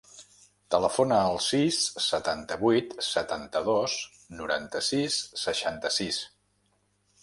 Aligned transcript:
Telefona 0.75 1.19
al 1.25 1.37
sis, 1.47 1.77
setanta-vuit, 2.07 2.97
setanta-dos, 3.11 4.01
noranta-sis, 4.43 5.23
seixanta-sis. 5.47 6.25